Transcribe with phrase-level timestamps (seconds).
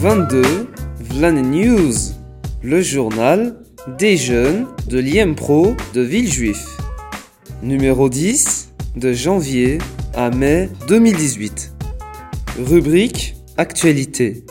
[0.00, 0.70] 22.
[1.00, 1.92] Vlan News,
[2.62, 3.56] le journal
[3.98, 6.64] des jeunes de l'IEMPRO de Villejuif.
[7.64, 9.78] Numéro 10, de janvier
[10.14, 11.72] à mai 2018.
[12.60, 14.44] Rubrique Actualité.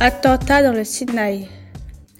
[0.00, 1.46] Attentat dans le Sinaï.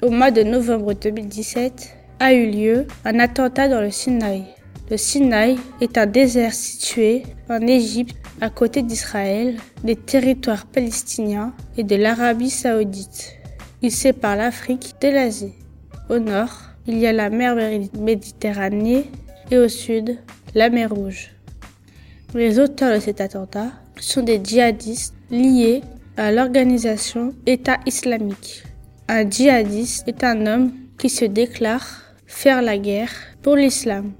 [0.02, 4.44] Au mois de novembre 2017 a eu lieu un attentat dans le Sinaï.
[4.92, 11.82] Le Sinaï est un désert situé en Égypte à côté d'Israël, des territoires palestiniens et
[11.82, 13.38] de l'Arabie saoudite.
[13.80, 15.54] Il sépare l'Afrique de l'Asie.
[16.10, 16.52] Au nord,
[16.86, 17.56] il y a la mer
[17.98, 19.10] Méditerranée
[19.50, 20.18] et au sud,
[20.54, 21.30] la mer Rouge.
[22.34, 25.80] Les auteurs de cet attentat sont des djihadistes liés
[26.18, 28.62] à l'organisation État islamique.
[29.08, 34.12] Un djihadiste est un homme qui se déclare faire la guerre pour l'islam,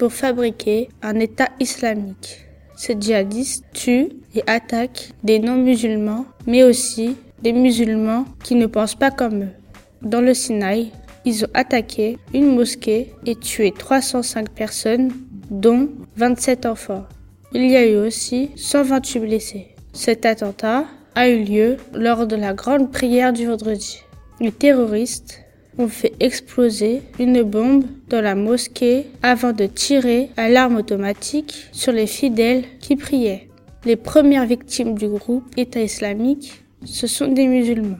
[0.00, 2.46] pour fabriquer un État islamique.
[2.74, 9.10] Ce djihadiste tue et attaque des non-musulmans, mais aussi des musulmans qui ne pensent pas
[9.10, 9.52] comme eux.
[10.00, 10.90] Dans le Sinaï,
[11.26, 15.12] ils ont attaqué une mosquée et tué 305 personnes,
[15.50, 17.04] dont 27 enfants.
[17.52, 19.66] Il y a eu aussi 128 blessés.
[19.92, 24.00] Cet attentat a eu lieu lors de la grande prière du vendredi.
[24.40, 25.42] Les terroristes
[25.78, 31.92] ont fait exploser une bombe dans la mosquée avant de tirer à l'arme automatique sur
[31.92, 33.48] les fidèles qui priaient.
[33.84, 37.98] Les premières victimes du groupe État islamique, ce sont des musulmans.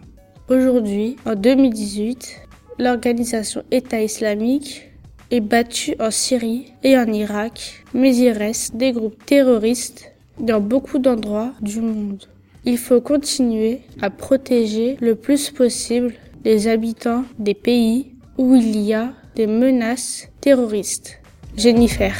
[0.48, 2.40] Aujourd'hui, en 2018,
[2.78, 4.90] l'organisation État islamique
[5.30, 10.98] est battue en Syrie et en Irak, mais il reste des groupes terroristes dans beaucoup
[10.98, 12.26] d'endroits du monde.
[12.64, 18.94] Il faut continuer à protéger le plus possible les habitants des pays où il y
[18.94, 21.20] a des menaces terroristes.
[21.56, 22.14] Jennifer.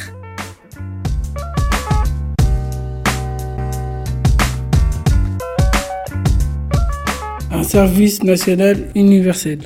[7.51, 9.61] Un service national universel.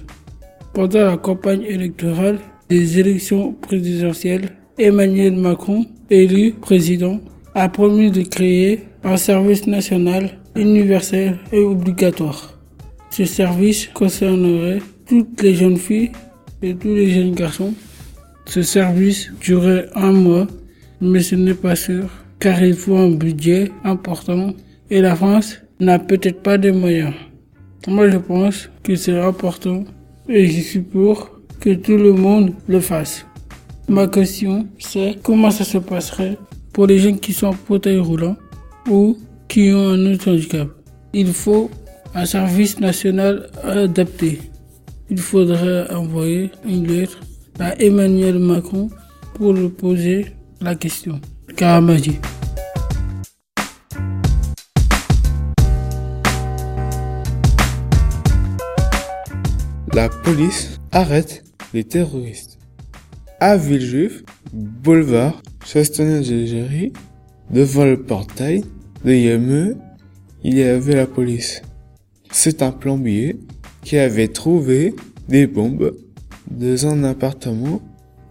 [0.72, 2.38] Pendant la campagne électorale
[2.68, 7.20] des élections présidentielles, Emmanuel Macron, élu président,
[7.54, 12.53] a promis de créer un service national universel et obligatoire.
[13.16, 16.10] Ce service concernerait toutes les jeunes filles
[16.62, 17.72] et tous les jeunes garçons.
[18.44, 20.48] Ce service durerait un mois,
[21.00, 22.10] mais ce n'est pas sûr,
[22.40, 24.52] car il faut un budget important
[24.90, 27.14] et la France n'a peut-être pas de moyens.
[27.86, 29.84] Moi, je pense que c'est important
[30.28, 33.24] et je suis pour que tout le monde le fasse.
[33.88, 36.36] Ma question, c'est comment ça se passerait
[36.72, 38.36] pour les gens qui sont en fauteuil roulant
[38.90, 40.66] ou qui ont un autre handicap?
[41.12, 41.70] Il faut
[42.14, 44.40] un service national adapté.
[45.10, 47.20] Il faudrait envoyer une lettre
[47.58, 48.88] à Emmanuel Macron
[49.34, 50.26] pour lui poser
[50.60, 51.20] la question.
[51.56, 52.18] Karamaji.
[59.92, 62.58] La police arrête les terroristes.
[63.40, 66.92] À Villejuif, boulevard Chastonnet-Algérie,
[67.50, 68.64] devant le portail
[69.04, 69.76] de Yemeux,
[70.42, 71.62] il y avait la police.
[72.36, 73.38] C'est un plombier
[73.82, 74.96] qui avait trouvé
[75.28, 75.96] des bombes
[76.50, 77.80] dans un appartement.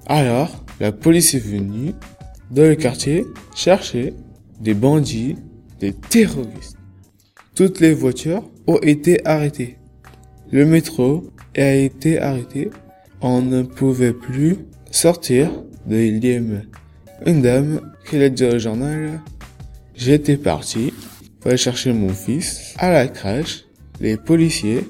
[0.06, 1.94] Alors, la police est venue
[2.52, 3.26] dans le quartier
[3.56, 4.14] chercher
[4.60, 5.38] des bandits,
[5.80, 6.78] des terroristes.
[7.56, 9.78] Toutes les voitures ont été arrêtées.
[10.52, 11.24] Le métro
[11.56, 12.72] a été arrêté.
[13.22, 14.58] On ne pouvait plus
[14.92, 15.50] sortir
[15.88, 16.64] de l'IM.
[17.26, 19.22] Une dame qui l'a dit au journal,
[19.96, 20.92] j'étais parti
[21.40, 23.63] pour aller chercher mon fils à la crèche.
[24.00, 24.88] Les policiers,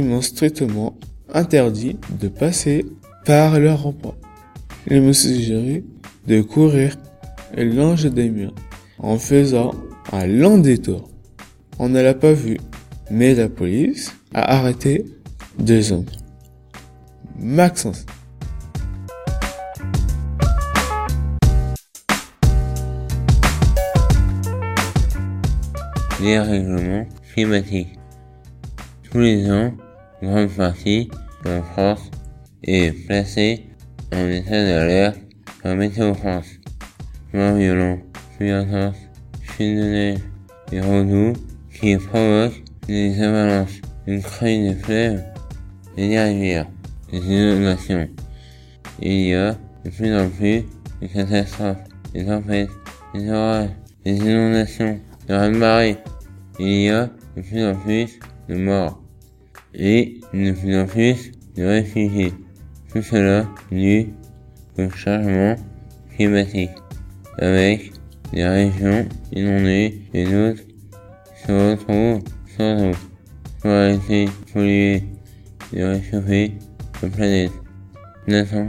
[0.00, 0.96] m'ont strictement
[1.34, 2.86] interdit de passer
[3.24, 4.14] par le rond-point.
[4.88, 5.84] Ils m'ont suggéré
[6.26, 6.96] de courir
[7.54, 8.54] et longer des murs
[8.98, 9.72] en faisant
[10.12, 11.10] un long détour.
[11.78, 12.58] On ne l'a pas vu,
[13.10, 15.04] mais la police a arrêté
[15.58, 16.06] deux hommes.
[17.38, 18.06] Maxence.
[26.20, 27.98] Les règlements climatiques.
[29.12, 29.70] Tous les ans,
[30.22, 31.10] une grande partie
[31.44, 32.10] de la France
[32.62, 33.66] est placée
[34.10, 35.18] en état d'alerte
[35.62, 36.46] par Météo France.
[37.34, 37.98] Vent violent,
[38.34, 38.96] pluie intense,
[39.42, 40.18] chute de neige
[40.72, 41.34] et redoux
[41.78, 45.22] qui provoquent des avalanches, une crue des fleuves
[45.94, 46.68] des rivières,
[47.10, 48.08] des inondations.
[48.98, 49.54] Il y a
[49.84, 50.64] de plus en plus
[51.02, 51.84] de catastrophes,
[52.14, 52.70] des tempêtes,
[53.14, 53.68] des orages,
[54.06, 54.98] des inondations,
[55.28, 55.98] des raz-de-marée.
[56.58, 58.18] Il y a de plus en plus
[58.48, 59.01] de morts
[59.74, 62.32] et de plus en plus de réfugiés.
[62.92, 64.08] Tout cela dû
[64.78, 65.56] au changement
[66.14, 66.70] climatique,
[67.38, 67.92] avec
[68.32, 70.62] des régions inondées et d'autres
[71.46, 72.22] se retrouvent
[72.56, 72.94] sans eau.
[73.60, 75.04] Pour arrêter polluer
[75.72, 76.52] et réchauffer
[77.00, 77.52] la planète.
[78.26, 78.68] Nathan